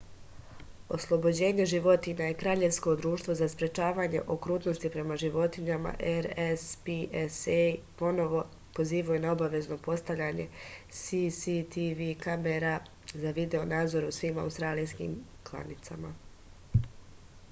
ослобођење 0.95 1.65
животиња 1.73 2.29
и 2.31 2.37
краљевско 2.43 2.93
друштво 3.01 3.35
за 3.41 3.49
спречавање 3.53 4.21
окрутности 4.35 4.91
према 4.95 5.17
животињама 5.25 5.91
рспца 6.29 7.59
поново 8.01 8.41
позивају 8.81 9.21
на 9.27 9.35
обавезно 9.39 9.79
постављање 9.91 10.47
cctv 11.03 12.11
камера 12.27 12.75
за 13.25 13.35
видео-надзор 13.43 14.09
у 14.11 14.13
свим 14.21 14.43
аустралијским 14.49 15.17
кланицама 15.51 16.15